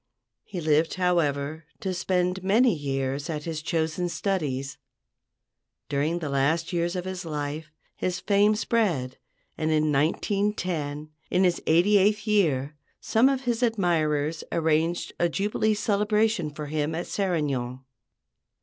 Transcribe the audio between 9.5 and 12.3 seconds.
and in 1910, in his eighty eighth